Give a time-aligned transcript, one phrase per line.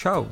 [0.00, 0.24] Čau.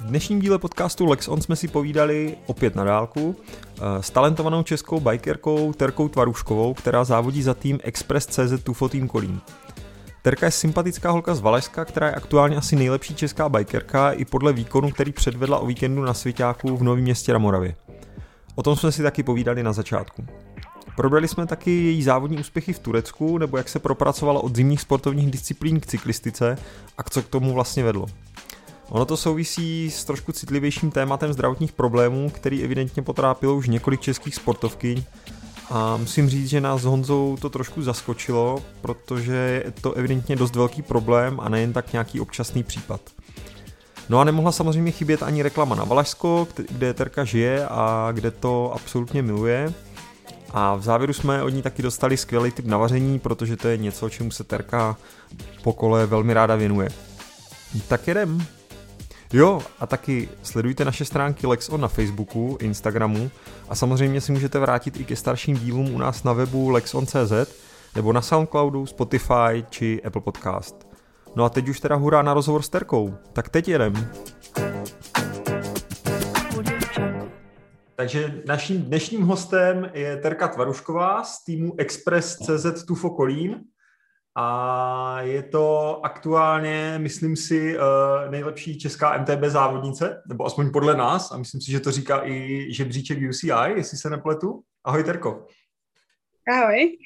[0.00, 4.62] V dnešním díle podcastu Lex On jsme si povídali opět na dálku eh, s talentovanou
[4.62, 9.40] českou bikerkou Terkou Tvaruškovou, která závodí za tým Express CZ Tufo Team Kolín.
[10.22, 14.52] Terka je sympatická holka z Valašska, která je aktuálně asi nejlepší česká bikerka i podle
[14.52, 17.74] výkonu, který předvedla o víkendu na Svěťáku v Novém městě na Moravě.
[18.54, 20.26] O tom jsme si taky povídali na začátku.
[20.96, 25.30] Probrali jsme taky její závodní úspěchy v Turecku, nebo jak se propracovala od zimních sportovních
[25.30, 26.58] disciplín k cyklistice
[26.98, 28.06] a co k tomu vlastně vedlo.
[28.88, 34.34] Ono to souvisí s trošku citlivějším tématem zdravotních problémů, který evidentně potrápilo už několik českých
[34.34, 35.04] sportovkyň
[35.70, 40.56] a musím říct, že nás s Honzou to trošku zaskočilo, protože je to evidentně dost
[40.56, 43.00] velký problém a nejen tak nějaký občasný případ.
[44.08, 48.72] No a nemohla samozřejmě chybět ani reklama na Valašsko, kde Terka žije a kde to
[48.74, 49.72] absolutně miluje.
[50.50, 53.76] A v závěru jsme od ní taky dostali skvělý typ na vaření, protože to je
[53.76, 54.96] něco, čemu se Terka
[55.62, 56.88] po kole velmi ráda věnuje.
[57.88, 58.46] Tak jedem.
[59.36, 63.30] Jo, a taky sledujte naše stránky Lexon na Facebooku, Instagramu
[63.68, 67.32] a samozřejmě si můžete vrátit i ke starším dílům u nás na webu lexon.cz
[67.94, 70.88] nebo na Soundcloudu, Spotify či Apple Podcast.
[71.36, 73.14] No a teď už teda hurá na rozhovor s Terkou.
[73.32, 74.10] Tak teď jedem.
[77.96, 83.64] Takže naším dnešním hostem je Terka Tvarušková z týmu Express CZ Tufo Kolín
[84.36, 91.32] a je to aktuálně, myslím si, eh, nejlepší česká MTB závodnice, nebo aspoň podle nás,
[91.32, 94.62] a myslím si, že to říká i žebříček UCI, jestli se nepletu.
[94.84, 95.46] Ahoj, Terko.
[96.52, 96.96] Ahoj.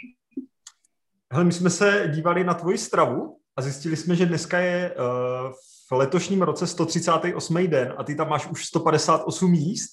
[1.33, 5.53] Hele, my jsme se dívali na tvoji stravu a zjistili jsme, že dneska je uh,
[5.89, 7.67] v letošním roce 138.
[7.67, 9.91] den a ty tam máš už 158 míst,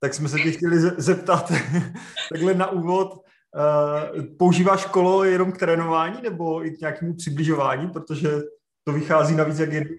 [0.00, 1.52] tak jsme se tě chtěli zeptat
[2.32, 3.23] takhle na úvod,
[4.38, 8.28] používáš kolo jenom k trénování nebo i k nějakému přibližování, protože
[8.84, 9.88] to vychází navíc jak jen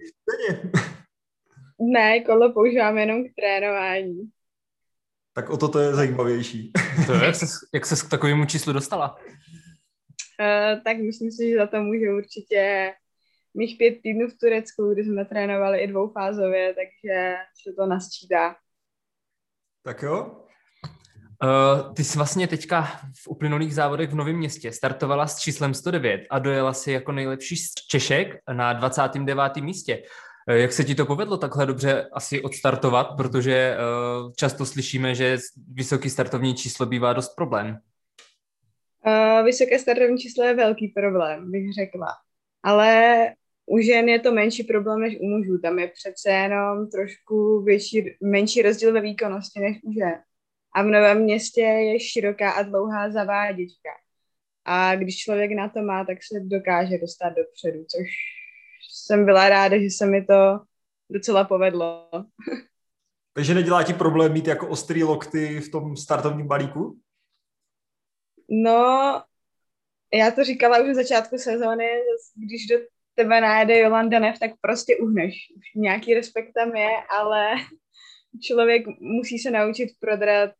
[1.80, 4.30] Ne, kolo používám jenom k trénování.
[5.32, 6.72] Tak o to to je zajímavější.
[7.06, 9.16] To je, jak, ses, jak ses k takovému číslu dostala?
[9.16, 12.92] Uh, tak myslím si, že za to může určitě
[13.54, 18.56] mých pět týdnů v Turecku, kdy jsme trénovali i dvoufázově, takže se to nasčítá.
[19.82, 20.45] Tak jo,
[21.42, 22.82] Uh, ty jsi vlastně teďka
[23.22, 27.56] v uplynulých závodech v Novém městě startovala s číslem 109 a dojela si jako nejlepší
[27.56, 29.56] z Češek na 29.
[29.56, 30.02] místě.
[30.48, 35.38] Uh, jak se ti to povedlo takhle dobře asi odstartovat, protože uh, často slyšíme, že
[35.72, 37.78] vysoký startovní číslo bývá dost problém.
[39.06, 42.08] Uh, vysoké startovní číslo je velký problém, bych řekla.
[42.62, 43.16] Ale
[43.66, 45.58] u žen je to menší problém než u mužů.
[45.58, 50.14] Tam je přece jenom trošku větší, menší rozdíl ve výkonnosti než u žen
[50.76, 53.90] a v Novém městě je široká a dlouhá zaváděčka.
[54.64, 58.06] A když člověk na to má, tak se dokáže dostat dopředu, což
[58.92, 60.60] jsem byla ráda, že se mi to
[61.10, 62.10] docela povedlo.
[63.32, 67.00] Takže nedělá ti problém mít jako ostrý lokty v tom startovním balíku?
[68.48, 69.22] No,
[70.14, 71.88] já to říkala už v začátku sezóny,
[72.34, 72.76] když do
[73.14, 75.34] tebe najede Jolanda Nev, tak prostě uhneš.
[75.56, 77.54] Už nějaký respekt tam je, ale
[78.42, 80.50] člověk musí se naučit prodrat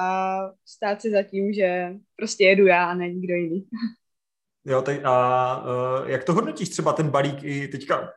[0.00, 3.68] a stát si za tím, že prostě jedu já a ne nikdo jiný.
[4.64, 8.12] Jo, tak a uh, jak to hodnotíš třeba ten balík i teďka,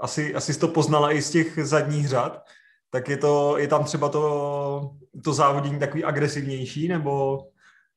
[0.00, 2.44] asi, asi jsi to poznala i z těch zadních řad,
[2.90, 4.90] tak je, to, je tam třeba to,
[5.24, 7.38] to závodění takový agresivnější, nebo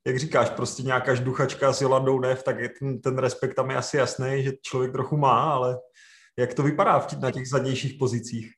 [0.07, 3.77] jak říkáš, prostě nějaká žduchačka s Jolandou Nev, tak je ten, ten respekt tam je
[3.77, 5.77] asi jasný, že člověk trochu má, ale
[6.37, 8.53] jak to vypadá v, na těch zadnějších pozicích?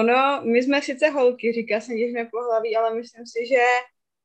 [0.00, 3.60] Ono, my jsme sice holky, říká se, jsme pohlaví, ale myslím si, že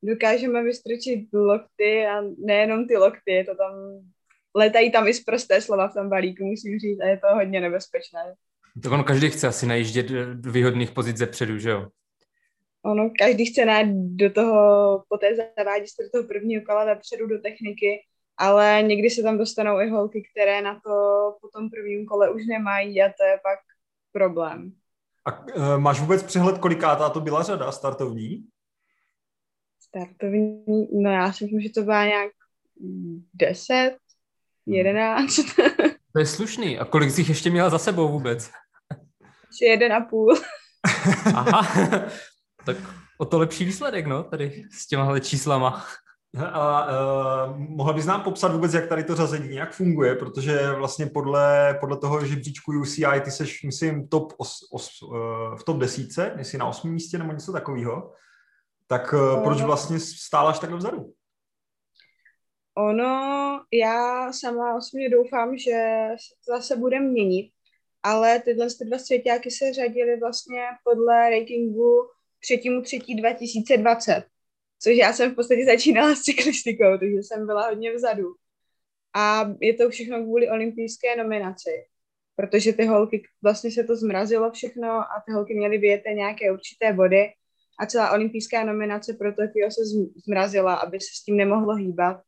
[0.03, 3.74] dokážeme vystrčit lokty a nejenom ty lokty, je to tam,
[4.56, 7.62] letají tam i z prosté slova v tom balíku, musím říct, a je to hodně
[7.62, 8.35] nebezpečné.
[8.84, 11.88] Tak ono každý chce asi najíždět do výhodných pozic ze předu, že jo?
[12.85, 17.40] Ono, každý chce najít do toho, poté zavádí se do toho prvního kola vepředu do
[17.40, 18.00] techniky,
[18.38, 20.91] ale někdy se tam dostanou i holky, které na to
[21.41, 23.59] po tom prvním kole už nemají a to je pak
[24.11, 24.73] problém.
[25.25, 28.47] A uh, máš vůbec přehled, kolikátá to byla řada startovní?
[29.81, 30.63] Startovní,
[31.03, 32.31] no já si myslím, že to byla nějak
[33.33, 33.97] 10,
[34.66, 35.37] 11.
[35.37, 35.89] Hmm.
[36.13, 36.79] To je slušný.
[36.79, 38.51] A kolik jsi ještě měla za sebou vůbec?
[39.49, 40.37] Asi jeden a půl.
[41.35, 41.85] Aha,
[42.66, 42.77] tak
[43.17, 45.85] o to lepší výsledek, no, tady s těmahle číslama.
[46.37, 51.05] A uh, mohla bys nám popsat vůbec, jak tady to řazení nějak funguje, protože vlastně
[51.05, 56.35] podle, podle toho žebříčku UCI ty seš, myslím, top os, os, uh, v top desíce,
[56.37, 58.14] jestli na osmém místě nebo něco takového.
[58.87, 61.14] Tak uh, proč vlastně stálaš takhle vzadu?
[62.78, 67.52] Ono, já sama osobně doufám, že se to zase bude měnit,
[68.03, 72.09] ale tyhle ty dva svěťáky se řadily vlastně podle rankingu
[72.41, 74.23] třetímu třetí 2020,
[74.79, 78.26] což já jsem v podstatě začínala s cyklistikou, takže jsem byla hodně vzadu.
[79.16, 81.85] A je to všechno kvůli olympijské nominaci,
[82.35, 86.93] protože ty holky, vlastně se to zmrazilo všechno a ty holky měly vyjet nějaké určité
[86.93, 87.29] body
[87.79, 89.81] a celá olympijská nominace pro Tokio se
[90.26, 92.22] zmrazila, aby se s tím nemohlo hýbat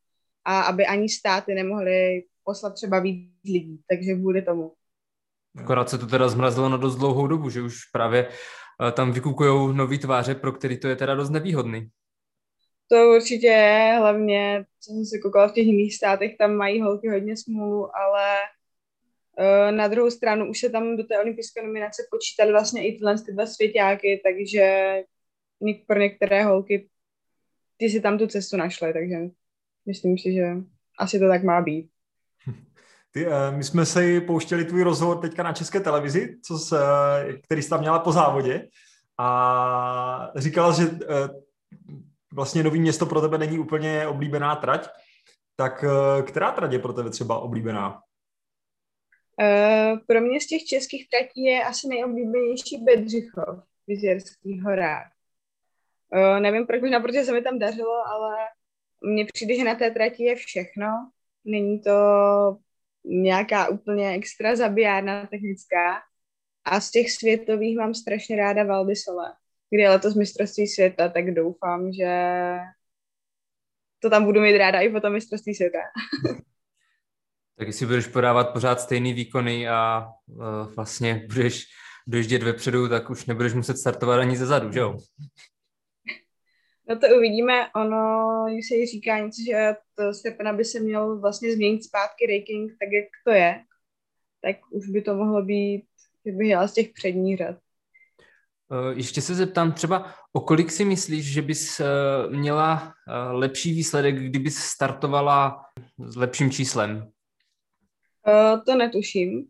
[0.44, 4.72] a aby ani státy nemohly poslat třeba víc lidí, takže kvůli tomu.
[5.56, 9.76] Akorát se to teda zmrazilo na dost dlouhou dobu, že už právě eh, tam vykukují
[9.76, 11.90] nový tváře, pro který to je teda dost nevýhodný.
[12.92, 17.08] To určitě je, hlavně, co jsem se koukala v těch jiných státech, tam mají holky
[17.08, 18.36] hodně smůlu, ale
[19.38, 23.18] uh, na druhou stranu už se tam do té olympijské nominace počítali vlastně i tyhle
[23.18, 24.96] ty dva svěťáky, takže
[25.86, 26.88] pro některé holky
[27.76, 29.16] ty si tam tu cestu našly, takže
[29.86, 30.46] myslím si, že
[30.98, 31.90] asi to tak má být.
[33.10, 36.76] Ty, uh, my jsme se pouštěli tvůj rozhovor teďka na české televizi, co se,
[37.42, 38.68] který jsi tam měla po závodě
[39.18, 40.98] a říkala, že uh,
[42.32, 44.88] vlastně nový město pro tebe není úplně oblíbená trať,
[45.56, 48.00] tak uh, která trať je pro tebe třeba oblíbená?
[49.42, 55.10] Uh, pro mě z těch českých tratí je asi nejoblíbenější Bedřichov v Jizerských horách.
[56.14, 58.36] Uh, nevím proč, možná protože se mi tam dařilo, ale
[59.00, 60.86] mně přijde, že na té trati je všechno.
[61.44, 61.92] Není to
[63.04, 66.02] nějaká úplně extra zabijárna technická.
[66.64, 69.34] A z těch světových mám strašně ráda Valdisole,
[69.72, 72.10] kde je letos mistrovství světa, tak doufám, že
[73.98, 75.78] to tam budu mít ráda i po tom mistrovství světa.
[77.58, 81.64] tak jestli budeš podávat pořád stejný výkony a uh, vlastně budeš
[82.06, 84.98] dojíždět vepředu, tak už nebudeš muset startovat ani ze zadu, že jo?
[86.88, 87.70] No to uvidíme.
[87.76, 92.72] Ono, když se říká něco, že to Stepana by se měl vlastně změnit zpátky ranking,
[92.80, 93.64] tak jak to je,
[94.42, 95.84] tak už by to mohlo být,
[96.26, 97.61] že bych jela z těch předních řad.
[98.72, 101.86] Eh, ještě se zeptám třeba, o kolik si myslíš, že bys eh,
[102.30, 105.64] měla eh, lepší výsledek, kdyby startovala
[105.98, 107.10] s lepším číslem?
[108.66, 109.46] To netuším,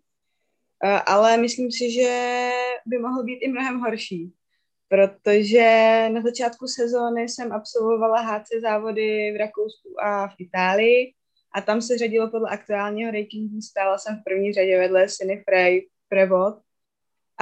[1.07, 2.51] ale myslím si, že
[2.87, 4.33] by mohl být i mnohem horší
[4.93, 11.15] protože na začátku sezóny jsem absolvovala HC závody v Rakousku a v Itálii
[11.55, 15.89] a tam se řadilo podle aktuálního rankingu, stála jsem v první řadě vedle Siny Frey,
[16.09, 16.55] Prevod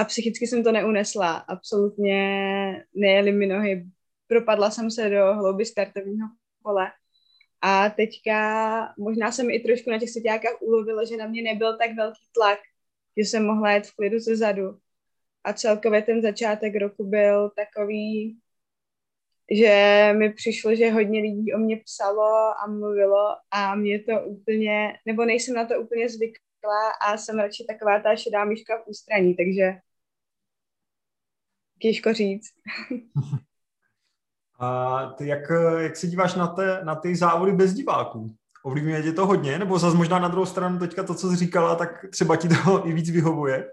[0.00, 2.16] a psychicky jsem to neunesla, absolutně
[2.94, 3.86] nejeli mi nohy,
[4.26, 6.28] propadla jsem se do hlouby startovního
[6.62, 6.92] pole.
[7.62, 11.96] A teďka možná jsem i trošku na těch seťákách ulovila, že na mě nebyl tak
[11.96, 12.58] velký tlak,
[13.16, 14.78] že jsem mohla jet v klidu ze zadu.
[15.44, 18.38] A celkově ten začátek roku byl takový,
[19.50, 19.74] že
[20.18, 25.24] mi přišlo, že hodně lidí o mě psalo a mluvilo a mě to úplně, nebo
[25.24, 29.72] nejsem na to úplně zvyklá a jsem radši taková ta šedá myška v ústraní, takže
[31.80, 32.50] těžko říct.
[34.60, 35.40] A ty jak,
[35.78, 38.34] jak se díváš na, te, na ty závody bez diváků?
[38.62, 39.58] Ovlivňuje tě to hodně?
[39.58, 42.86] Nebo zase možná na druhou stranu teďka to, co jsi říkala, tak třeba ti to
[42.88, 43.72] i víc vyhovuje?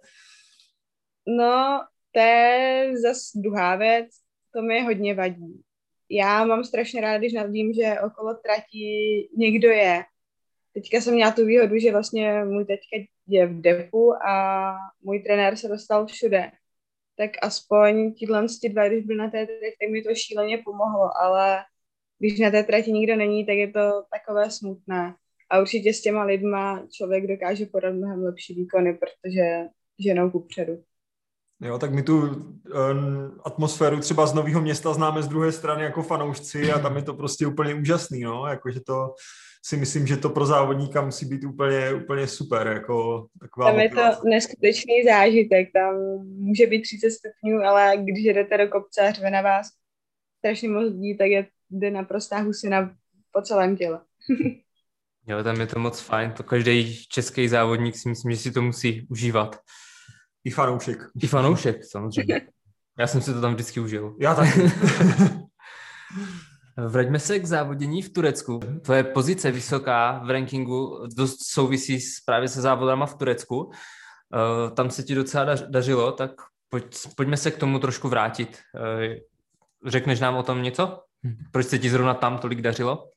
[1.28, 1.82] No,
[2.12, 4.08] to je zase druhá věc,
[4.54, 5.62] to mi hodně vadí.
[6.10, 10.04] Já mám strašně ráda, když vím, že okolo trati někdo je.
[10.74, 15.56] Teďka jsem měla tu výhodu, že vlastně můj teďka je v depu a můj trenér
[15.56, 16.52] se dostal všude.
[17.18, 21.18] Tak aspoň tyhle ty dva, když byl na té trati, tak mi to šíleně pomohlo,
[21.22, 21.58] ale
[22.20, 25.16] když na té trati nikdo není, tak je to takové smutné.
[25.50, 29.66] A určitě s těma lidma člověk dokáže podat mnohem lepší výkony, protože
[30.00, 30.84] ženou ku předu.
[31.62, 36.04] Jo, tak my tu um, atmosféru třeba z Nového města známe z druhé strany jako
[36.04, 39.14] fanoušci a tam je to prostě úplně úžasný, no, jakože to
[39.68, 43.90] si myslím, že to pro závodníka musí být úplně, úplně super, jako taková Tam je
[43.90, 49.32] to neskutečný zážitek, tam může být 30 stupňů, ale když jdete do kopce a řve
[49.32, 49.68] na vás
[50.38, 52.96] strašně moc lidí, tak je, jde naprostá husina
[53.32, 54.02] po celém těle.
[55.28, 58.62] jo, tam je to moc fajn, to každý český závodník si myslím, že si to
[58.62, 59.60] musí užívat.
[60.44, 60.98] I fanoušek.
[61.24, 62.42] I fanoušek, samozřejmě.
[63.00, 64.16] Já jsem si to tam vždycky užil.
[64.20, 64.62] Já taky.
[66.86, 68.60] Vraťme se k závodění v Turecku.
[68.82, 73.58] Tvoje pozice vysoká v rankingu dost souvisí s, právě se závodama v Turecku.
[73.58, 73.72] Uh,
[74.76, 76.32] tam se ti docela dařilo, tak
[76.70, 78.60] pojď, pojďme se k tomu trošku vrátit.
[78.76, 79.16] Uh,
[79.86, 81.04] řekneš nám o tom něco?
[81.52, 83.12] Proč se ti zrovna tam tolik dařilo?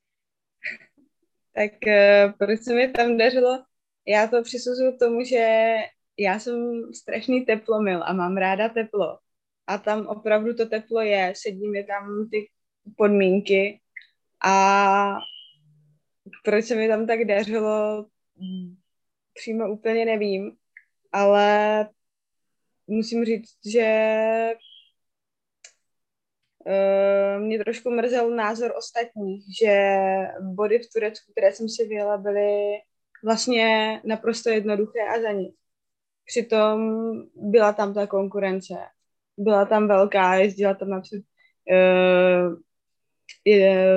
[1.55, 3.63] Tak uh, proč se mi tam dařilo?
[4.07, 5.75] Já to přisuzuju tomu, že
[6.19, 9.19] já jsem strašný teplomil a mám ráda teplo.
[9.67, 12.49] A tam opravdu to teplo je, sedí mi tam ty
[12.97, 13.81] podmínky
[14.45, 15.17] a
[16.45, 18.07] proč se mi tam tak dařilo,
[19.35, 20.57] přímo úplně nevím,
[21.13, 21.89] ale
[22.87, 23.87] musím říct, že
[26.67, 29.95] uh, mě trošku mrzel názor ostatních, že
[30.41, 32.79] body v Turecku, které jsem si vyjela, byly
[33.25, 35.57] vlastně naprosto jednoduché a za nic.
[36.25, 38.75] Přitom byla tam ta konkurence.
[39.39, 41.25] Byla tam velká, jezdila tam například
[41.71, 42.57] uh,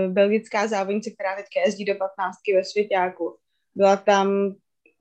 [0.08, 3.38] belgická závodnice, která teďka jezdí do 15 ve svěťáku.
[3.76, 4.56] Byla tam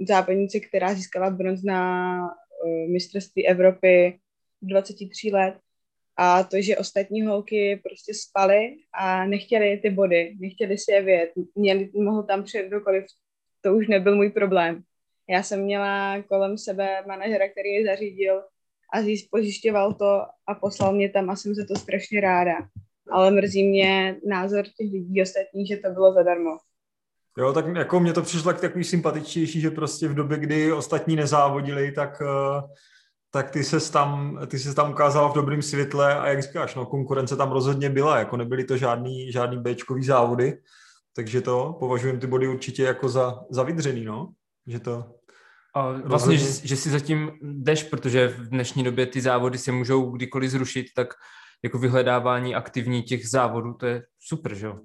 [0.08, 4.18] závodnice, která získala bronz na uh, mistrovství Evropy
[4.62, 5.54] 23 let
[6.16, 11.32] a to, že ostatní holky prostě spaly a nechtěli ty body, nechtěli si je vědět,
[11.54, 13.04] měli, mohl tam přijet kdokoliv,
[13.60, 14.82] to už nebyl můj problém.
[15.28, 18.42] Já jsem měla kolem sebe manažera, který je zařídil
[18.94, 18.98] a
[19.30, 22.54] pozjišťoval to a poslal mě tam a jsem za to strašně ráda.
[23.12, 26.50] Ale mrzí mě názor těch lidí ostatních, že to bylo zadarmo.
[27.38, 31.92] Jo, tak jako mně to přišlo takový sympatičtější, že prostě v době, kdy ostatní nezávodili,
[31.92, 32.62] tak, eh,
[33.30, 36.86] tak ty se tam, ty se tam ukázala v dobrém světle a jak říkáš, no,
[36.86, 40.58] konkurence tam rozhodně byla, jako nebyly to žádný, žádný Bčkový závody,
[41.16, 44.28] takže to považujem ty body určitě jako za, za vydřený, no,
[44.66, 45.04] že to
[45.74, 50.10] a vlastně, že, že si zatím jdeš, protože v dnešní době ty závody se můžou
[50.10, 51.14] kdykoliv zrušit, tak
[51.62, 54.80] jako vyhledávání aktivní těch závodů, to je super, že jo?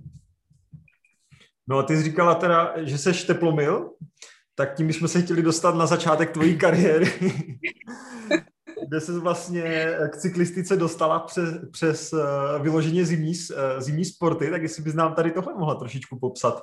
[1.69, 3.91] No a ty jsi říkala teda, že seš teplomil,
[4.55, 7.11] tak tím jsme se chtěli dostat na začátek tvojí kariéry,
[8.87, 12.19] kde se vlastně k cyklistice dostala přes, přes uh,
[12.61, 16.61] vyloženě zimní, uh, zimní sporty, tak jestli bys nám tady tohle mohla trošičku popsat.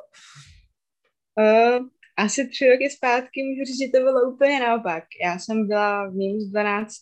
[1.40, 5.04] Uh, asi tři roky zpátky můžu říct, že to bylo úplně naopak.
[5.24, 6.92] Já jsem byla v minus 12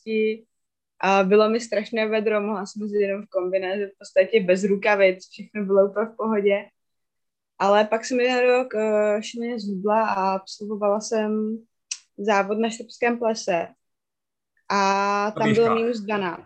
[1.02, 5.28] a bylo mi strašné vedro, mohla jsem si jenom v kombinéze, v podstatě bez rukavic,
[5.30, 6.68] všechno bylo úplně v pohodě.
[7.59, 11.59] Ale pak jsem jeden rok uh, šíleně zhubla a absolvovala jsem
[12.18, 13.68] závod na štrpském plese.
[14.68, 16.42] A tam na bylo minus 12.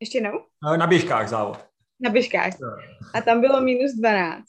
[0.00, 0.44] Ještě jednou?
[0.78, 1.66] Na běžkách závod.
[2.00, 2.52] Na běžkách.
[3.14, 4.44] A tam bylo minus 12.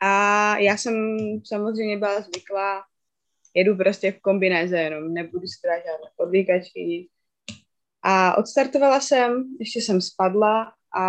[0.00, 2.84] A já jsem samozřejmě byla zvyklá,
[3.56, 7.08] jedu prostě v kombinéze jenom, nebudu si teda žádné podvíkačky.
[8.02, 11.06] A odstartovala jsem, ještě jsem spadla a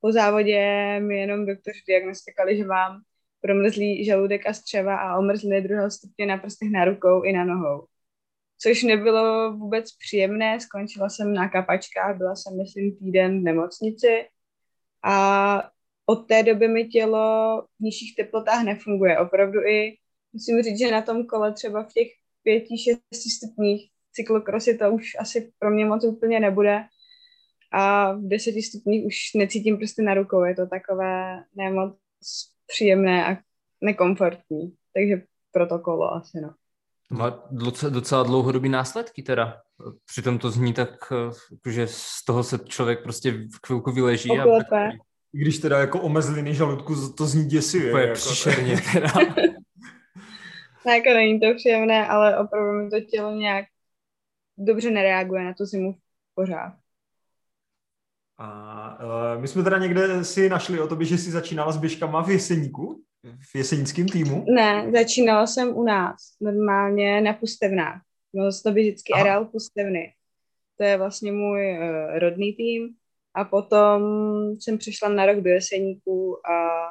[0.00, 0.60] po závodě
[1.00, 3.00] mi jenom doktoři diagnostikali, že mám
[3.40, 7.86] promrzlý žaludek a střeva a omrzliny druhého stupně na prstech na rukou i na nohou.
[8.58, 14.28] Což nebylo vůbec příjemné, skončila jsem na kapačkách, byla jsem myslím týden v nemocnici
[15.04, 15.70] a
[16.06, 19.18] od té doby mi tělo v nižších teplotách nefunguje.
[19.18, 19.96] Opravdu i
[20.36, 22.08] musím říct, že na tom kole třeba v těch
[22.42, 26.84] pěti, šesti stupních cyklokrosy to už asi pro mě moc úplně nebude.
[27.72, 30.44] A v deseti stupních už necítím prostě na rukou.
[30.44, 31.96] Je to takové nemoc
[32.66, 33.38] příjemné a
[33.80, 34.74] nekomfortní.
[34.94, 36.54] Takže protokolo asi, no.
[37.10, 39.60] Má docela, docela dlouhodobý následky teda.
[40.06, 41.12] Přitom to zní tak,
[41.66, 44.30] eh, že z toho se člověk prostě v chvilku vyleží.
[44.30, 44.88] Oklepe.
[44.88, 44.92] A
[45.34, 47.90] i když teda jako omezliny žaludku, to zní děsivě.
[47.90, 49.12] To je jako příšerně teda.
[50.86, 53.64] No, jako není to příjemné, ale opravdu mi to tělo nějak
[54.58, 55.94] dobře nereaguje na tu zimu
[56.34, 56.74] pořád.
[58.38, 62.22] A uh, my jsme teda někde si našli o tobě, že jsi začínala s běžkama
[62.22, 63.02] v Jeseníku,
[63.52, 64.44] v jesenickém týmu?
[64.48, 68.00] Ne, začínala jsem u nás, normálně na Pustevnách.
[68.32, 70.12] Měl to být vždycky Areal Pustevny.
[70.78, 72.88] To je vlastně můj uh, rodný tým
[73.34, 74.02] a potom
[74.60, 76.86] jsem přišla na rok do Jeseníku a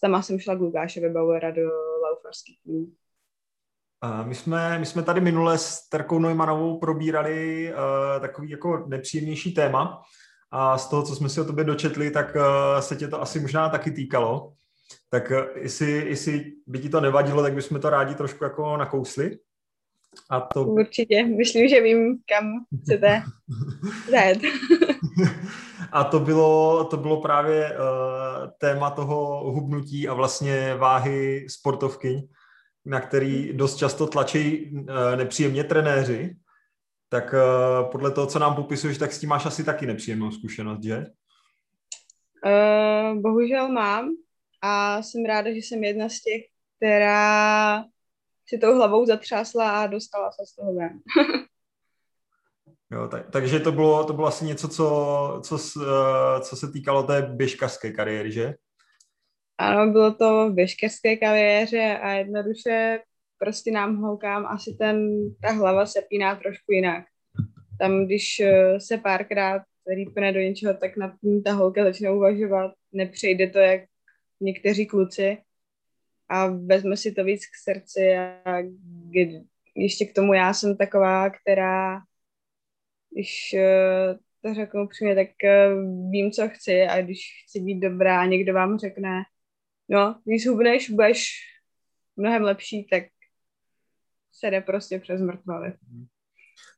[0.00, 1.70] tam jsem šla k Lukášovi Bauera do
[2.12, 2.86] laufarských týmů.
[4.24, 10.02] My jsme, my jsme tady minule s Terkou Neumannovou probírali uh, takový jako nepříjemnější téma
[10.50, 13.40] a z toho, co jsme si o tobě dočetli, tak uh, se tě to asi
[13.40, 14.52] možná taky týkalo.
[15.10, 19.38] Tak uh, jestli, jestli by ti to nevadilo, tak bychom to rádi trošku jako nakousli.
[20.30, 20.64] A to...
[20.64, 22.44] Určitě, myslím, že vím, kam
[22.82, 23.22] chcete
[24.10, 24.38] zajet.
[25.92, 32.28] a to bylo, to bylo právě uh, téma toho hubnutí a vlastně váhy sportovky,
[32.84, 36.36] na který dost často tlačí uh, nepříjemně trenéři.
[37.08, 40.84] Tak uh, podle toho, co nám popisuješ, tak s tím máš asi taky nepříjemnou zkušenost,
[40.84, 41.06] že?
[42.46, 44.08] Uh, bohužel mám
[44.62, 46.42] a jsem ráda, že jsem jedna z těch,
[46.76, 47.84] která
[48.48, 51.00] si tou hlavou zatřásla a dostala se z toho ven.
[52.92, 57.02] jo, tak, takže to bylo, to bylo asi něco, co, co, eh, co se týkalo
[57.02, 58.54] té běžkařské kariéry, že?
[59.58, 63.00] Ano, bylo to v běžkařské kariéře a jednoduše
[63.38, 65.08] prostě nám holkám asi ten,
[65.42, 67.04] ta hlava se píná trošku jinak.
[67.78, 69.62] Tam, když eh, se párkrát
[69.94, 73.80] rýpne do něčeho, tak nad tím ta holka začne uvažovat, nepřejde to jak
[74.40, 75.38] někteří kluci,
[76.32, 78.58] a vezme si to víc k srdci a
[79.76, 82.00] ještě k tomu já jsem taková, která,
[83.12, 88.26] když uh, to řeknu upřímně, tak uh, vím, co chci a když chci být dobrá,
[88.26, 89.22] někdo vám řekne,
[89.88, 91.30] no, když hubneš, budeš
[92.16, 93.02] mnohem lepší, tak
[94.32, 95.72] se jde prostě přes mrtvoly.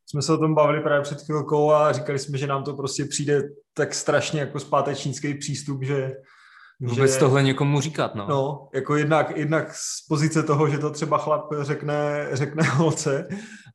[0.07, 3.05] Jsme se o tom bavili právě před chvilkou a říkali jsme, že nám to prostě
[3.05, 3.43] přijde
[3.75, 6.13] tak strašně jako zpátečnický přístup, že
[6.81, 8.27] Vůbec že, tohle někomu říkat, no.
[8.29, 13.29] No, jako jednak, jednak z pozice toho, že to třeba chlap řekne, řekne holce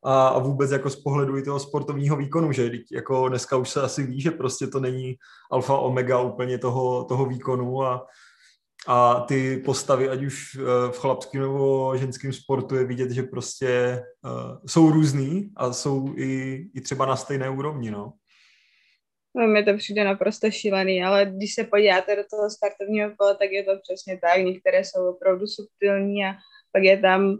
[0.04, 3.82] a, a vůbec jako z pohledu i toho sportovního výkonu, že jako dneska už se
[3.82, 5.14] asi ví, že prostě to není
[5.52, 8.06] alfa omega úplně toho, toho výkonu a,
[8.86, 14.02] a ty postavy, ať už eh, v chlapském nebo ženském sportu je vidět, že prostě
[14.24, 18.12] uh, jsou různý a jsou i, i třeba na stejné úrovni, no.
[19.34, 23.50] No, mi to přijde naprosto šílený, ale když se podíváte do toho startovního kola, tak
[23.50, 24.40] je to přesně tak.
[24.44, 26.32] Některé jsou opravdu subtilní a
[26.72, 27.36] pak je tam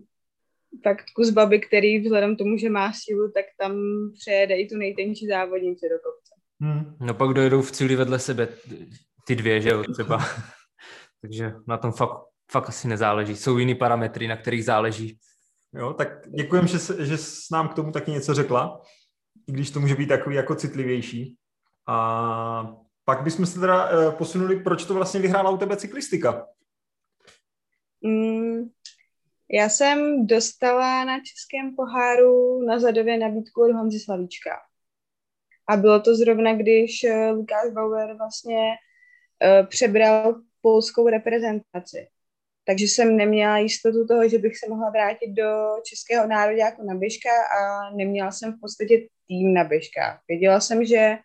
[0.83, 3.73] fakt kus baby, který vzhledem tomu, že má sílu, tak tam
[4.21, 6.35] přejede i tu nejtenčí závodnici do kopce.
[6.61, 6.97] Hmm.
[7.01, 8.49] No pak dojedou v cíli vedle sebe
[9.27, 10.19] ty dvě, že jo, třeba.
[11.21, 12.21] Takže na tom fakt,
[12.51, 13.37] fakt asi nezáleží.
[13.37, 15.19] Jsou jiný parametry, na kterých záleží.
[15.75, 18.81] Jo, tak děkujem, že, že jsi nám k tomu taky něco řekla,
[19.49, 21.37] i když to může být takový jako citlivější.
[21.91, 26.47] A pak bychom se teda uh, posunuli, proč to vlastně vyhrála u tebe cyklistika?
[28.03, 28.71] Mm,
[29.51, 34.51] já jsem dostala na českém poháru na zadově nabídku od Honzi Slavíčka.
[35.69, 42.09] A bylo to zrovna, když uh, Lukáš Bauer vlastně uh, přebral polskou reprezentaci.
[42.65, 46.95] Takže jsem neměla jistotu toho, že bych se mohla vrátit do českého národě jako na
[46.95, 50.21] běžka a neměla jsem v podstatě tým na běžkách.
[50.29, 51.19] Věděla jsem, že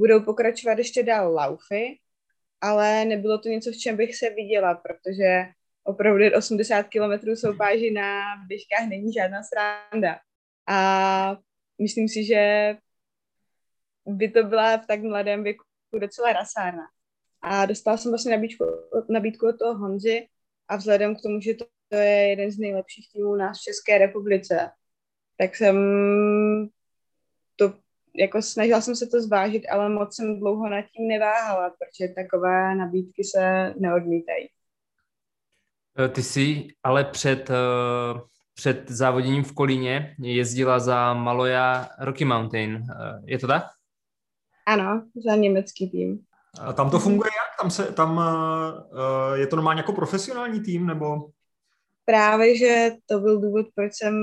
[0.00, 1.98] budou pokračovat ještě dál laufy,
[2.60, 5.44] ale nebylo to něco, v čem bych se viděla, protože
[5.84, 10.18] opravdu 80 km soupáži na běžkách není žádná sranda.
[10.68, 11.36] A
[11.78, 12.74] myslím si, že
[14.06, 15.64] by to byla v tak mladém věku
[16.00, 16.82] docela rasárna.
[17.42, 18.64] A dostala jsem vlastně nabídku,
[19.08, 20.26] nabídku od toho Honzy
[20.68, 23.98] a vzhledem k tomu, že to, to je jeden z nejlepších týmů nás v České
[23.98, 24.70] republice,
[25.38, 25.76] tak jsem
[28.14, 32.74] jako snažila jsem se to zvážit, ale moc jsem dlouho nad tím neváhala, protože takové
[32.74, 34.48] nabídky se neodmítají.
[35.98, 38.20] Eh, ty jsi ale před, eh,
[38.54, 42.84] před závoděním v Kolíně jezdila za Maloja Rocky Mountain.
[42.90, 43.64] Eh, je to tak?
[44.66, 46.20] Ano, za německý tým.
[46.60, 47.60] A tam to funguje jak?
[47.60, 48.20] Tam, se, tam
[49.34, 51.30] je to normálně jako profesionální tým, nebo?
[52.04, 54.14] Právě, že to byl důvod, proč jsem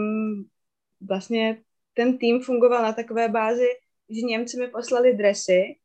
[1.10, 1.58] vlastně
[1.98, 3.68] ten tým fungoval na takové bázi,
[4.10, 5.76] že Němci mi poslali dresy,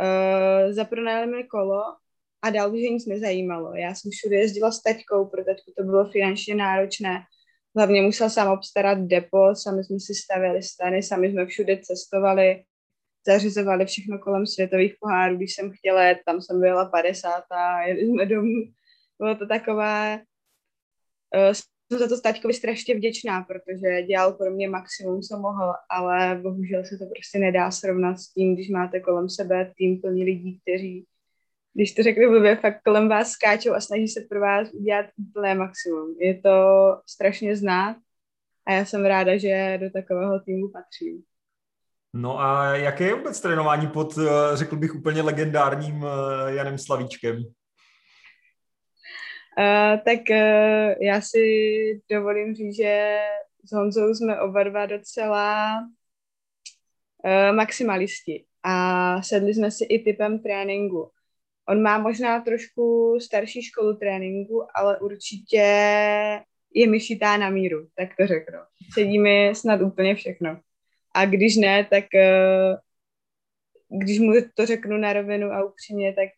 [0.00, 1.82] uh, zapronajali mi kolo
[2.42, 3.74] a dál už nic nezajímalo.
[3.74, 7.20] Já jsem všude jezdila s taťkou, pro taťku to bylo finančně náročné.
[7.76, 12.64] Hlavně musel sám obstarat depo, sami jsme si stavěli stany, sami jsme všude cestovali,
[13.26, 15.36] zařizovali všechno kolem světových pohárů.
[15.36, 18.62] Když jsem chtěla jet, tam jsem byla 50 a jeli jsme domů.
[19.18, 21.52] Bylo to taková uh,
[21.88, 26.84] jsem za to Staťkovi strašně vděčná, protože dělal pro mě maximum, co mohl, ale bohužel
[26.84, 31.06] se to prostě nedá srovnat s tím, když máte kolem sebe tým plný lidí, kteří,
[31.74, 35.54] když to řeknu blbě, fakt kolem vás skáčou a snaží se pro vás udělat úplné
[35.54, 36.16] maximum.
[36.20, 36.50] Je to
[37.06, 37.96] strašně znát
[38.66, 41.22] a já jsem ráda, že do takového týmu patřím.
[42.16, 47.36] No a jaké je vůbec trénování pod, eh, řekl bych, úplně legendárním eh, Janem Slavíčkem?
[49.58, 51.40] Uh, tak uh, já si
[52.10, 53.18] dovolím říct, že
[53.64, 55.78] s Honzou jsme oba dva docela
[57.24, 61.10] uh, maximalisti a sedli jsme si i typem tréninku.
[61.68, 65.62] On má možná trošku starší školu tréninku, ale určitě
[66.74, 68.58] je mi šitá na míru, tak to řeknu.
[68.94, 70.60] Sedí mi snad úplně všechno.
[71.14, 72.04] A když ne, tak
[73.88, 76.30] když mu to řeknu na rovinu a upřímně, tak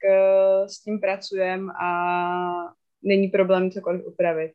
[0.67, 4.53] s tím pracujem a není problém cokoliv upravit.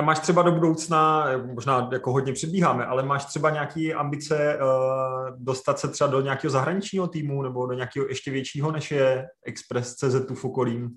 [0.00, 5.78] Máš třeba do budoucna, možná jako hodně předbíháme, ale máš třeba nějaké ambice uh, dostat
[5.78, 10.26] se třeba do nějakého zahraničního týmu nebo do nějakého ještě většího, než je Express CZ
[10.26, 10.90] tu Fokolím?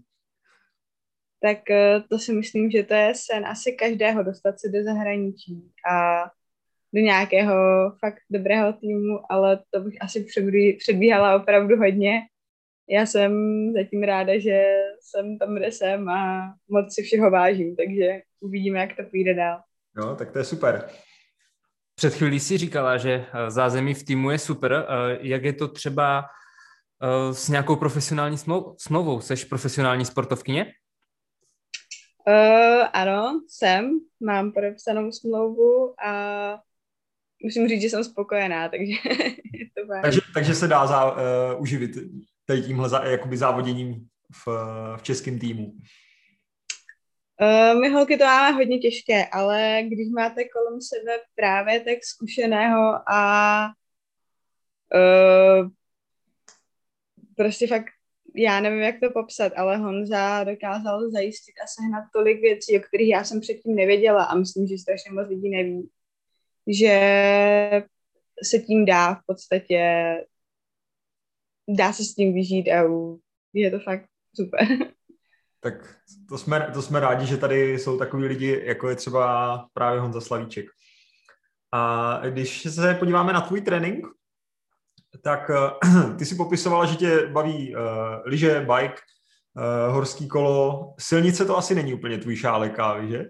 [1.42, 5.72] Tak uh, to si myslím, že to je sen asi každého dostat se do zahraničí
[5.92, 6.24] a
[6.94, 7.56] do nějakého
[8.00, 10.26] fakt dobrého týmu, ale to bych asi
[10.78, 12.22] předbíhala opravdu hodně
[12.92, 13.34] já jsem
[13.74, 14.64] zatím ráda, že
[15.02, 19.62] jsem tam, kde jsem a moc si všeho vážím, takže uvidíme, jak to půjde dál.
[19.96, 20.90] No, tak to je super.
[21.96, 24.74] Před chvílí si říkala, že eh, zázemí v týmu je super.
[24.74, 26.26] Eh, jak je to třeba
[27.04, 28.38] eh, s nějakou profesionální
[28.78, 29.22] smlouvou?
[29.22, 30.74] Seš profesionální sportovkyně?
[32.28, 36.60] Uh, ano, jsem, mám podepsanou smlouvu a
[37.44, 38.94] musím říct, že jsem spokojená, takže
[39.54, 40.02] je to fajn.
[40.02, 41.18] Takže, takže se dá za, uh,
[41.62, 41.92] uživit
[42.46, 44.48] tady tímhle za, jakoby závoděním v,
[44.98, 45.74] v českém týmu.
[47.42, 53.10] Uh, my holky to máme hodně těžké, ale když máte kolem sebe právě tak zkušeného
[53.10, 53.66] a
[54.96, 55.70] uh,
[57.36, 57.86] prostě fakt,
[58.36, 63.10] já nevím, jak to popsat, ale Honza dokázal zajistit a sehnat tolik věcí, o kterých
[63.10, 65.90] já jsem předtím nevěděla a myslím, že strašně moc lidí neví,
[66.68, 67.00] že
[68.44, 70.16] se tím dá v podstatě,
[71.70, 72.84] dá se s tím vyžít a
[73.54, 74.68] je to fakt super.
[75.64, 75.96] Tak
[76.30, 80.22] to jsme, to jsme rádi, že tady jsou takový lidi, jako je třeba právě Honza
[80.22, 80.66] Slavíček.
[81.72, 84.08] A když se podíváme na tvůj trénink,
[85.24, 87.82] tak uh, ty si popisovala, že tě baví uh,
[88.26, 88.96] lyže, bike,
[89.58, 90.94] uh, horský kolo.
[91.00, 93.26] Silnice to asi není úplně tvůj šálek kávy, že?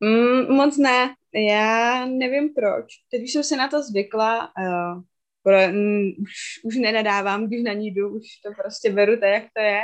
[0.00, 1.14] mm, moc ne.
[1.34, 2.84] Já nevím proč.
[3.10, 4.50] Teď už jsem se na to zvykla.
[4.58, 5.02] Uh,
[5.46, 9.44] pro, um, už, už nenadávám, když na ní jdu, už to prostě beru tak, jak
[9.56, 9.80] to je.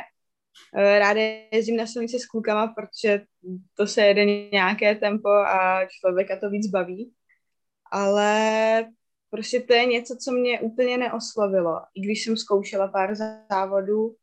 [0.76, 1.20] Uh, ráda
[1.52, 3.22] jezdím na silnici s klukama, protože
[3.76, 7.12] to se jede nějaké tempo a člověka to víc baví.
[7.92, 8.86] Ale
[9.30, 11.80] prostě to je něco, co mě úplně neoslovilo.
[11.94, 13.14] I když jsem zkoušela pár
[13.50, 14.16] závodů,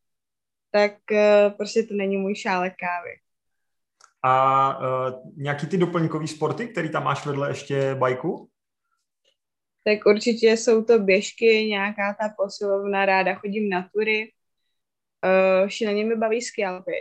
[0.71, 3.11] tak uh, prostě to není můj šálek kávy.
[4.23, 8.48] A uh, nějaký ty doplňkový sporty, který tam máš vedle ještě bajku?
[9.89, 14.33] Tak určitě jsou to běžky, nějaká ta posilovna, ráda chodím na tury.
[15.25, 16.91] Uh, šíleně mi baví skialpy.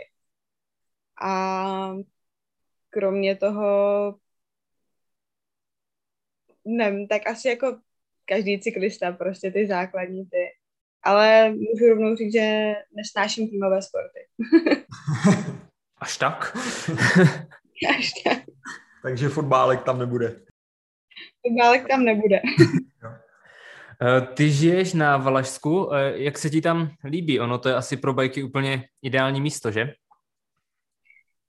[1.22, 1.94] A
[2.90, 3.68] kromě toho
[6.64, 7.80] nevím, tak asi jako
[8.24, 10.46] každý cyklista, prostě ty základní ty.
[11.02, 14.20] Ale můžu rovnou říct, že nesnáším týmové sporty.
[15.98, 16.56] Až tak?
[17.98, 18.38] Až tak.
[19.02, 20.40] Takže fotbálek tam nebude.
[21.42, 22.40] Fotbálek tam nebude.
[24.02, 27.40] Eh, ty žiješ na Valašsku, eh, jak se ti tam líbí?
[27.40, 29.94] Ono to je asi pro bajky úplně ideální místo, že?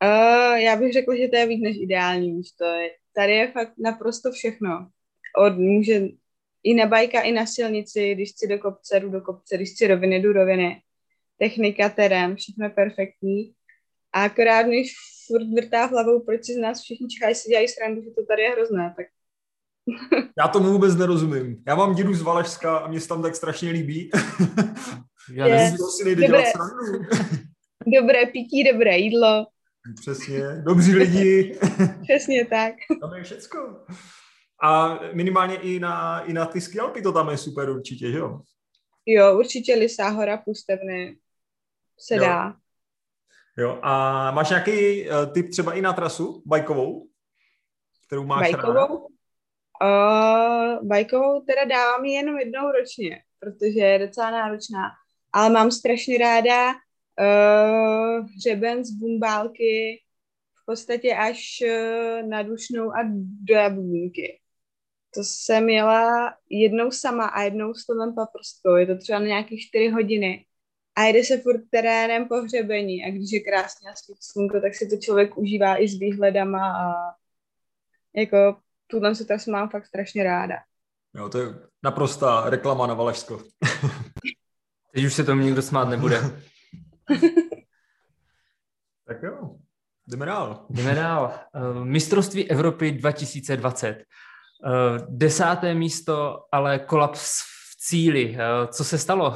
[0.03, 2.65] Uh, já bych řekla, že to je víc než ideální místo.
[3.15, 4.89] Tady je fakt naprosto všechno.
[5.37, 6.01] Od, může
[6.63, 9.87] i na bajka, i na silnici, když chci do kopce, jdu do kopce, když chci
[9.87, 10.81] roviny, jdu roviny.
[11.37, 13.53] Technika, terén, všechno je perfektní.
[14.13, 14.95] A akorát když
[15.27, 18.41] furt vrtá hlavou, proč si z nás všichni Čecháci si dělají srandu, že to tady
[18.41, 19.05] je hrozné, tak
[20.37, 21.63] já tomu vůbec nerozumím.
[21.67, 24.09] Já mám dědu z Valešska a mě se tam tak strašně líbí.
[25.33, 26.41] Já nevím, si nejde dobré.
[26.41, 27.05] dělat srandu.
[28.01, 29.45] dobré pití, dobré jídlo.
[30.01, 31.59] Přesně, dobří lidi.
[32.03, 32.73] Přesně tak.
[33.01, 33.57] Tam je všecko.
[34.63, 38.41] A minimálně i na, i na ty skialpy to tam je super určitě, že jo?
[39.05, 41.17] Jo, určitě Lisá hora pustevny
[41.99, 42.21] se jo.
[42.21, 42.53] dá.
[43.57, 47.07] Jo, a máš nějaký uh, tip třeba i na trasu bajkovou,
[48.07, 48.73] kterou máš Bajkovou?
[48.73, 48.87] ráda?
[49.83, 54.83] Uh, bajkovou teda dávám jenom jednou ročně, protože je docela náročná.
[55.33, 60.01] Ale mám strašně ráda uh, hřeben z bumbálky
[60.61, 63.03] v podstatě až uh, na Dušnou a
[63.43, 64.39] do Jablínky.
[65.13, 68.75] To jsem jela jednou sama a jednou s Tomem Paprskou.
[68.75, 70.45] Je to třeba na nějakých čtyři hodiny.
[70.95, 73.03] A jede se furt terénem po hřebení.
[73.05, 76.93] A když je krásně a slunko, tak si to člověk užívá i s výhledama a
[78.15, 78.57] jako
[78.89, 80.55] tuhle se trasu mám fakt strašně ráda.
[81.15, 81.47] Jo, to je
[81.83, 83.43] naprostá reklama na Valašsko.
[84.93, 86.21] Teď už se tomu nikdo smát nebude.
[89.07, 89.55] tak jo,
[90.07, 90.65] jdeme dál.
[90.69, 91.39] Jdeme dál.
[91.55, 93.89] Uh, mistrovství Evropy 2020.
[93.89, 94.03] Uh,
[95.09, 98.29] desáté místo, ale kolaps v cíli.
[98.29, 98.35] Uh,
[98.67, 99.35] co se stalo?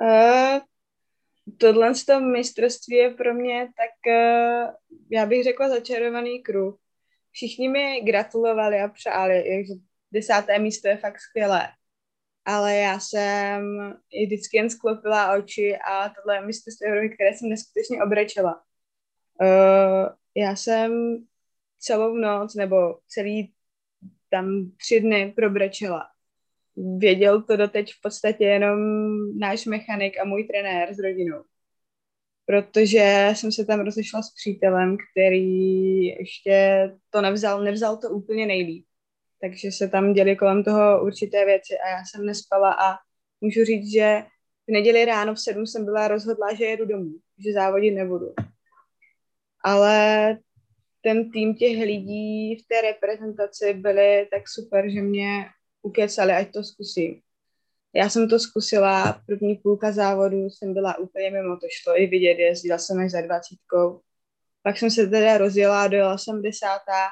[0.00, 0.58] uh,
[1.58, 4.74] tohle to mistrovství je pro mě tak, uh,
[5.10, 6.80] já bych řekla, začarovaný kruh.
[7.32, 9.74] Všichni mi gratulovali a přáli, že
[10.12, 11.68] desáté místo je fakt skvělé.
[12.44, 13.62] Ale já jsem
[14.10, 18.62] i vždycky jen sklopila oči a tohle je mistrovství Evropy, které jsem neskutečně obrečela.
[19.40, 21.16] Uh, já jsem
[21.78, 23.52] celou noc nebo celý
[24.30, 26.08] tam tři dny probrečela.
[26.76, 28.78] Věděl to doteď v podstatě jenom
[29.38, 31.44] náš mechanik a můj trenér s rodinou.
[32.50, 38.86] Protože jsem se tam rozešla s přítelem, který ještě to nevzal, nevzal to úplně nejlíp.
[39.40, 42.96] Takže se tam děli kolem toho určité věci a já jsem nespala a
[43.40, 44.22] můžu říct, že
[44.68, 48.34] v neděli ráno v sedm jsem byla rozhodla, že jedu domů, že závodit nebudu.
[49.64, 50.38] Ale
[51.02, 55.46] ten tým těch lidí v té reprezentaci byli tak super, že mě
[55.82, 57.20] ukecali, ať to zkusím.
[57.94, 62.38] Já jsem to zkusila, první půlka závodu jsem byla úplně mimo, to šlo i vidět,
[62.38, 64.00] jezdila jsem až za dvacítkou.
[64.62, 67.06] Pak jsem se teda rozjela, dojela jsem desátá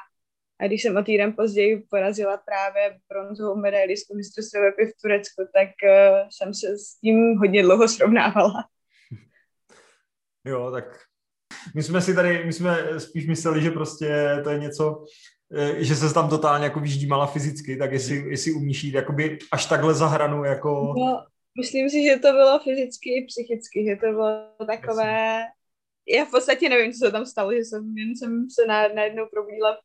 [0.59, 5.41] a když jsem o týden později porazila právě bronzovou medaili z mistrovství Evropy v Turecku,
[5.53, 8.53] tak uh, jsem se s tím hodně dlouho srovnávala.
[10.45, 10.85] Jo, tak
[11.75, 15.05] my jsme si tady, my jsme spíš mysleli, že prostě to je něco,
[15.77, 19.93] že se tam totálně jako vyždímala fyzicky, tak jestli, jestli umíš jít jakoby až takhle
[19.93, 20.93] za hranu, jako...
[20.97, 21.25] No,
[21.57, 25.41] myslím si, že to bylo fyzicky i psychicky, že to bylo takové...
[26.07, 29.25] Já v podstatě nevím, co se tam stalo, že jsem, jen jsem se na, najednou
[29.31, 29.77] probudila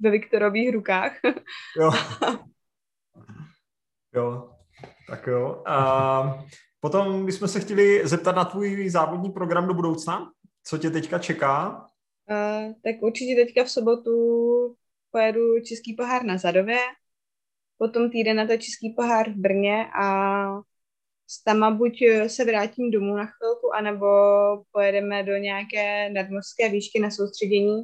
[0.00, 1.12] ve Viktorových rukách.
[1.80, 1.90] jo.
[4.14, 4.50] Jo,
[5.08, 5.62] tak jo.
[5.66, 6.44] A
[6.80, 10.30] potom bychom se chtěli zeptat na tvůj závodní program do budoucna.
[10.64, 11.86] Co tě teďka čeká?
[12.30, 14.12] Uh, tak určitě teďka v sobotu
[15.16, 16.78] pojedu Český pohár na Zadově,
[17.78, 20.06] potom týden na to Český pohár v Brně a
[21.44, 21.92] tam buď
[22.26, 24.06] se vrátím domů na chvilku, anebo
[24.72, 27.82] pojedeme do nějaké nadmořské výšky na soustředění.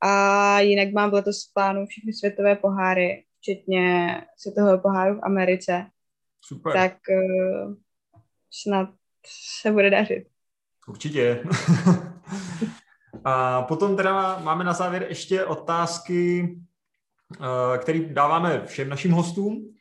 [0.00, 5.86] A jinak mám letos v plánu všechny světové poháry, včetně světového poháru v Americe.
[6.40, 6.72] Super.
[6.72, 7.74] Tak uh,
[8.50, 8.88] snad
[9.60, 10.26] se bude dařit.
[10.88, 11.42] Určitě.
[13.24, 16.48] A potom teda máme na závěr ještě otázky,
[17.34, 19.74] eh, které dáváme všem našim hostům.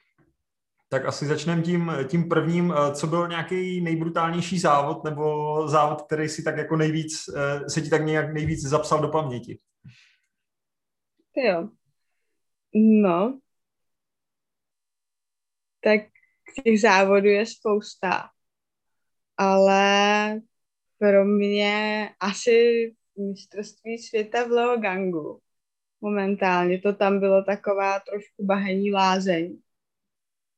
[0.89, 2.73] Tak asi začneme tím, tím prvním.
[2.77, 7.81] Eh, co byl nějaký nejbrutálnější závod nebo závod, který si tak jako nejvíc, eh, se
[7.81, 9.59] ti tak nějak nejvíc zapsal do paměti?
[11.35, 11.69] Jo.
[12.73, 13.39] No.
[15.83, 16.01] Tak
[16.63, 18.29] těch závodů je spousta.
[19.37, 20.41] Ale
[20.99, 25.39] pro mě asi mistrovství světa v Leogangu.
[26.01, 29.58] Momentálně to tam bylo taková trošku bahení lázeň.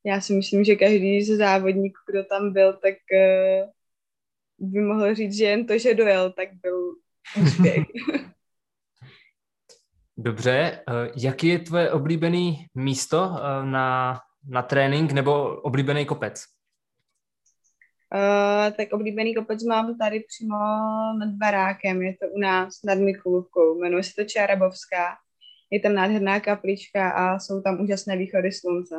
[0.03, 3.69] Já si myslím, že každý ze závodníků, kdo tam byl, tak uh,
[4.71, 6.95] by mohl říct, že jen to, že dojel, tak byl
[7.41, 7.83] úspěch.
[10.17, 10.93] Dobře, uh,
[11.23, 16.58] jaký je tvoje oblíbený místo uh, na, na trénink nebo oblíbený kopec?
[18.15, 20.57] Uh, tak oblíbený kopec mám tady přímo
[21.19, 25.17] nad barákem, je to u nás nad Mikulůvkou, jmenuje se to Čarabovská.
[25.71, 28.95] Je tam nádherná kaplička a jsou tam úžasné východy slunce.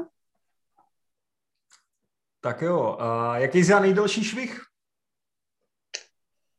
[2.40, 4.60] Tak jo, a jaký je nejdelší švih?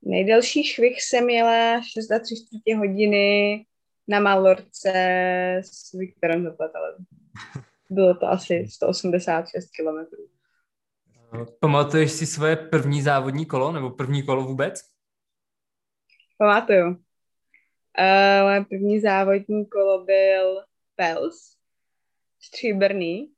[0.02, 3.66] Nejdelší švih jsem jela 6 za 3 čtvrtě hodiny
[4.08, 4.92] na Malorce
[5.64, 6.96] s Viktorem Zaplatelem.
[7.90, 10.41] Bylo to asi 186 kilometrů.
[11.60, 14.82] Pamatuješ si svoje první závodní kolo nebo první kolo vůbec?
[16.38, 16.88] Pamatuju.
[16.88, 16.96] Uh,
[18.44, 20.64] moje první závodní kolo byl
[20.96, 21.58] Pels,
[22.40, 23.34] stříbrný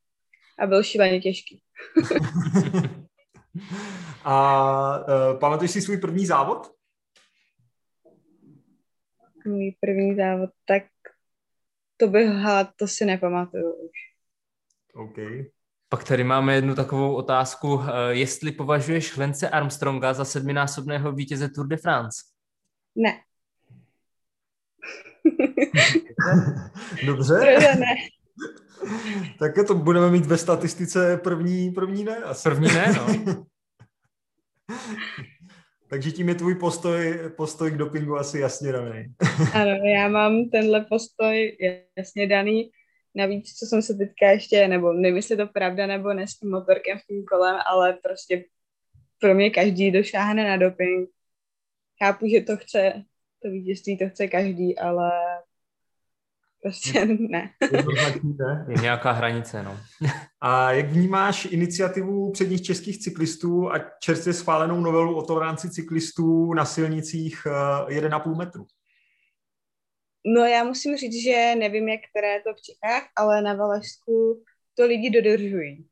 [0.58, 1.62] a byl šíleně těžký.
[4.24, 6.74] a uh, pamatuješ si svůj první závod?
[9.46, 10.84] Můj první závod, tak
[11.96, 12.28] to bych,
[12.76, 13.90] to si nepamatuju už.
[14.94, 15.16] OK.
[15.94, 17.80] Pak tady máme jednu takovou otázku.
[17.82, 22.18] Eh, jestli považuješ Lence Armstronga za sedminásobného vítěze Tour de France?
[22.96, 23.12] Ne.
[27.06, 27.34] Dobře.
[27.34, 27.94] Dobře, ne.
[29.38, 32.16] tak to budeme mít ve statistice první, první ne?
[32.16, 32.48] Asi.
[32.48, 33.06] První ne, no.
[35.88, 39.04] Takže tím je tvůj postoj, postoj k dopingu asi jasně daný.
[39.52, 41.56] ano, já mám tenhle postoj
[41.98, 42.70] jasně daný.
[43.14, 46.50] Navíc, co jsem se teďka ještě, nebo nevím, jestli to pravda nebo ne s tím
[46.50, 48.44] motorkem, s tím kolem, ale prostě
[49.20, 51.10] pro mě každý došáhne na doping.
[52.02, 52.92] Chápu, že to chce,
[53.42, 55.10] to vítězství to chce každý, ale
[56.62, 57.50] prostě ne.
[58.68, 59.78] Je nějaká hranice, no.
[60.40, 66.64] A jak vnímáš iniciativu předních českých cyklistů a čerstvě schválenou novelu o toleranci cyklistů na
[66.64, 67.46] silnicích
[67.86, 68.66] 1,5 eh, metru?
[70.26, 74.42] No já musím říct, že nevím, jak které to v Čechách, ale na Valašsku
[74.74, 75.86] to lidi dodržují.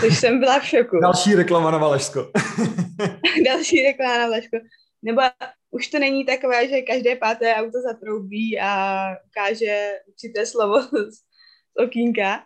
[0.00, 0.98] Což jsem byla v šoku.
[1.02, 2.32] Další reklama na Valašsko.
[3.46, 4.56] Další reklama na Valašsko.
[5.02, 5.22] Nebo
[5.70, 11.22] už to není takové, že každé páté auto zatroubí a ukáže určité slovo z
[11.84, 12.44] okýnka,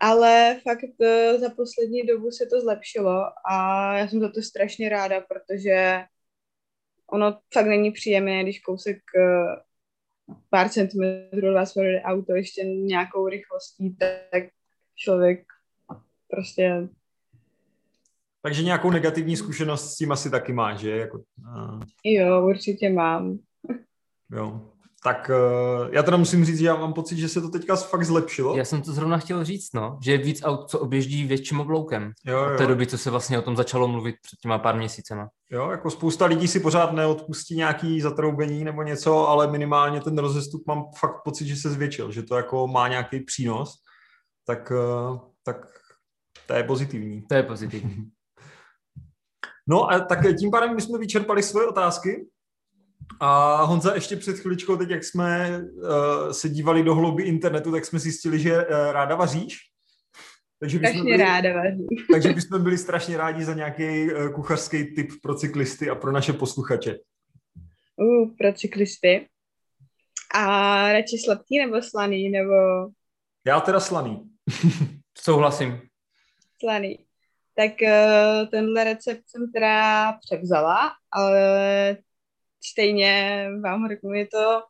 [0.00, 4.88] ale fakt eh, za poslední dobu se to zlepšilo a já jsem za to strašně
[4.88, 6.04] ráda, protože
[7.12, 9.62] ono fakt není příjemné, když kousek eh,
[10.50, 14.42] pár centimetrů od vás projde auto ještě nějakou rychlostí, tak
[14.94, 15.44] člověk
[16.30, 16.88] prostě...
[18.42, 20.90] Takže nějakou negativní zkušenost s tím asi taky máš, že?
[20.90, 21.80] Jako, uh...
[22.04, 23.38] Jo, určitě mám.
[24.30, 24.73] Jo.
[25.04, 28.04] Tak uh, já teda musím říct, že já mám pocit, že se to teďka fakt
[28.04, 28.56] zlepšilo.
[28.56, 32.12] Já jsem to zrovna chtěl říct, no, že je víc aut, co obježdí větším obloukem.
[32.26, 32.52] Jo, jo.
[32.52, 35.28] Od té doby, co se vlastně o tom začalo mluvit před těma pár měsícema.
[35.50, 40.66] Jo, jako spousta lidí si pořád neodpustí nějaký zatroubení nebo něco, ale minimálně ten rozestup
[40.66, 43.74] mám fakt pocit, že se zvětšil, že to jako má nějaký přínos,
[44.46, 44.72] tak,
[45.10, 45.56] uh, tak
[46.46, 47.22] to je pozitivní.
[47.28, 47.96] To je pozitivní.
[49.68, 52.26] No a tak tím pádem my jsme vyčerpali svoje otázky.
[53.20, 57.84] A Honza ještě před chviličkou, teď jak jsme uh, se dívali do hlouby internetu, tak
[57.84, 59.58] jsme zjistili, že uh, ráda vaříš.
[60.60, 61.86] Takže strašně byli, ráda vařím.
[62.12, 66.32] takže bychom byli strašně rádi za nějaký uh, kuchařský tip pro cyklisty a pro naše
[66.32, 66.98] posluchače.
[67.96, 69.28] Uh, pro cyklisty.
[70.34, 72.52] A radši sladký nebo slaný, nebo...
[73.46, 74.30] Já teda slaný.
[75.18, 75.80] Souhlasím.
[76.60, 76.98] Slaný.
[77.56, 81.96] Tak uh, tenhle recept jsem teda převzala, ale
[82.64, 84.62] stejně vám řeknu, je to,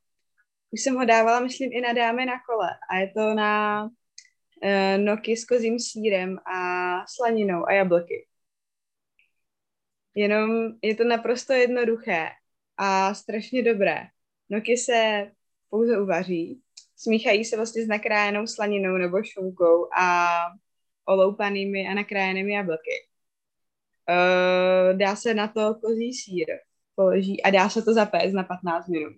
[0.71, 5.05] už jsem ho dávala, myslím, i na dámy na kole a je to na uh,
[5.05, 6.59] noky s kozím sírem a
[7.07, 8.27] slaninou a jablky.
[10.15, 10.51] Jenom
[10.83, 12.29] je to naprosto jednoduché
[12.77, 14.07] a strašně dobré.
[14.51, 15.31] Noky se
[15.71, 16.63] pouze uvaří,
[16.97, 20.37] smíchají se vlastně s nakrájenou slaninou nebo šunkou a
[21.05, 23.09] oloupanými a nakrájenými jablky.
[24.09, 26.47] Uh, dá se na to kozí sír,
[26.95, 29.13] položí a dá se to zapéct na 15 minut.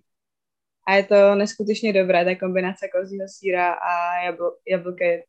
[0.87, 5.25] A je to neskutečně dobré, ta kombinace kozího síra a jabl- jablky.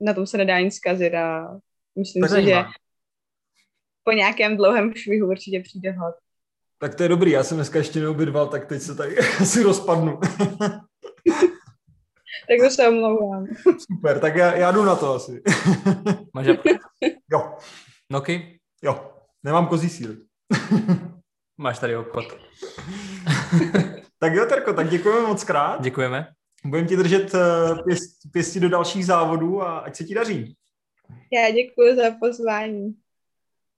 [0.00, 1.58] Na tom se nedá nic zkazit a
[1.98, 2.54] myslím si, že
[4.04, 6.14] po nějakém dlouhém švihu určitě přijde hod.
[6.78, 10.20] Tak to je dobrý, já jsem dneska ještě neobědval, tak teď se tady asi rozpadnu.
[12.48, 13.46] tak to se omlouvám.
[13.92, 15.42] Super, tak já, já jdu na to asi.
[16.34, 16.46] Máš
[17.32, 17.56] Jo.
[18.10, 18.60] Noky?
[18.82, 20.16] Jo, nemám kozí sír.
[21.58, 22.24] Máš tady obchod.
[24.18, 25.82] tak jo, Terko, tak děkujeme moc krát.
[25.82, 26.26] Děkujeme.
[26.64, 30.56] Budeme ti držet eh, pěst, pěstí do dalších závodů a ať se ti daří.
[31.32, 32.94] Já děkuji za pozvání.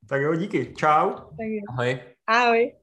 [0.09, 0.75] Tak jo, díky.
[0.77, 1.11] Čau.
[1.11, 1.61] Tak jo.
[1.71, 1.99] Ahoj.
[2.27, 2.80] Ahoj.